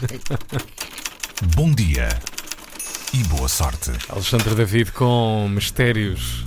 [1.54, 2.08] Bom dia
[3.12, 3.90] e boa sorte.
[4.08, 6.46] Alexandre David com mistérios.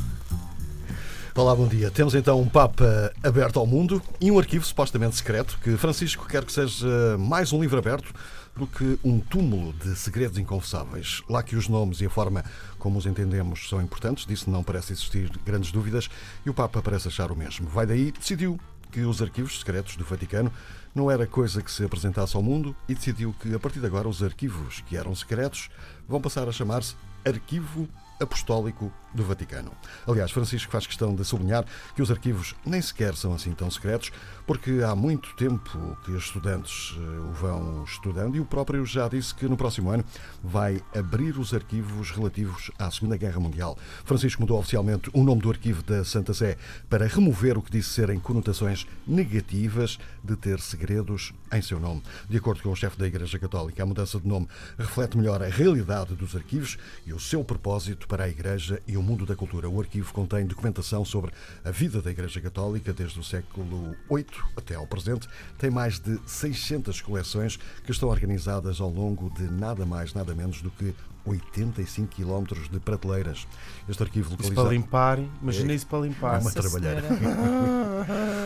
[1.36, 1.92] Olá, bom dia.
[1.92, 6.44] Temos então um Papa aberto ao mundo e um arquivo supostamente secreto que Francisco quer
[6.46, 8.12] que seja mais um livro aberto
[8.56, 11.22] do que um túmulo de segredos inconfessáveis.
[11.30, 12.44] Lá que os nomes e a forma
[12.80, 16.10] como os entendemos são importantes, disso não parece existir grandes dúvidas
[16.46, 17.68] e o Papa parece achar o mesmo.
[17.68, 18.60] Vai daí, decidiu
[18.94, 20.52] que os arquivos secretos do Vaticano
[20.94, 24.08] não era coisa que se apresentasse ao mundo e decidiu que a partir de agora
[24.08, 25.72] os arquivos que eram secretos
[26.08, 27.88] vão passar a chamar-se Arquivo
[28.20, 29.72] Apostólico do Vaticano.
[30.08, 34.12] Aliás, Francisco faz questão de sublinhar que os arquivos nem sequer são assim tão secretos,
[34.46, 39.08] porque há muito tempo que os estudantes eh, o vão estudando e o próprio já
[39.08, 40.04] disse que no próximo ano
[40.44, 43.78] vai abrir os arquivos relativos à Segunda Guerra Mundial.
[44.04, 46.58] Francisco mudou oficialmente o nome do arquivo da Santa Sé
[46.90, 52.02] para remover o que disse serem conotações negativas de ter segredos em seu nome.
[52.28, 55.48] De acordo com o chefe da Igreja Católica, a mudança de nome reflete melhor a
[55.48, 59.70] realidade dos arquivos e o seu propósito para a Igreja e o mundo da cultura.
[59.70, 61.32] O arquivo contém documentação sobre
[61.64, 64.26] a vida da Igreja Católica desde o século VIII
[64.58, 65.28] até ao presente.
[65.60, 70.62] Tem mais de 600 coleções que estão organizadas ao longo de nada mais, nada menos
[70.62, 73.48] do que 85 quilómetros de prateleiras.
[73.88, 74.68] Este arquivo Isso localizado...
[74.68, 75.76] para limpar, imagina É.
[75.76, 76.42] isso para É limpar.
[76.42, 77.02] uma Nossa trabalheira.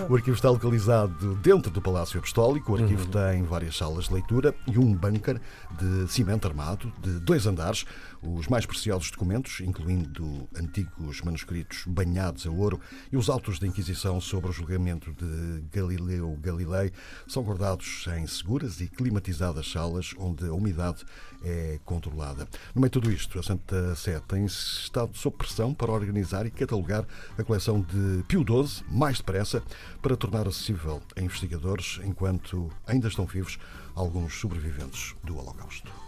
[0.10, 2.72] O arquivo está localizado dentro do Palácio Apostólico.
[2.72, 3.12] O arquivo Uhum.
[3.12, 5.38] tem várias salas de leitura e um bunker
[5.78, 7.84] de cimento armado de dois andares.
[8.22, 12.80] Os mais preciosos documentos, incluindo antigos manuscritos banhados a ouro
[13.12, 16.94] e os autos da Inquisição sobre o julgamento de Galileu Galilei,
[17.28, 21.04] são guardados em seguras e climatizadas salas onde a umidade
[21.44, 22.48] é controlada.
[22.74, 26.50] No meio de tudo isto, a Santa Sé tem estado sob pressão para organizar e
[26.52, 27.06] catalogar
[27.38, 29.62] a coleção de Pio XII mais depressa
[30.02, 33.60] para tornar acessível a investigadores, enquanto ainda estão vivos
[33.96, 36.07] alguns sobreviventes do Holocausto.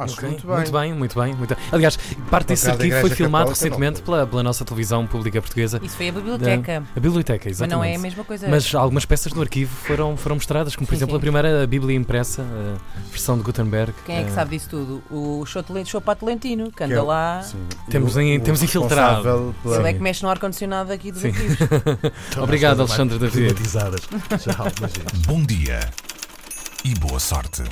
[0.00, 0.56] Acho Ok, muito bem.
[0.56, 1.34] Muito bem, muito bem.
[1.34, 1.64] muito bem.
[1.72, 1.98] Aliás,
[2.30, 5.78] parte desse arquivo foi filmado Católica recentemente pela, pela nossa televisão pública portuguesa.
[5.82, 6.82] Isso foi a biblioteca.
[6.96, 7.76] A biblioteca, Mas exatamente.
[7.76, 8.48] não é a mesma coisa.
[8.48, 11.18] Mas algumas peças do arquivo foram, foram mostradas, como por Sim, exemplo sim.
[11.18, 13.92] a primeira Bíblia impressa, a versão de Gutenberg.
[14.06, 15.02] Quem é que Eh, sabe disso tudo?
[15.10, 15.44] O
[15.84, 17.42] Chopato Lentino, que Que anda é o- lá.
[17.42, 17.58] Sim.
[17.90, 19.54] Temos o- em- o temos infiltrado.
[19.62, 21.28] pela- Ele é que mexe no ar-condicionado aqui dos Sim.
[21.28, 21.58] arquivos.
[22.42, 23.54] Obrigado, Alexandre David.
[25.26, 25.80] Bom dia
[26.84, 27.62] e boa sorte.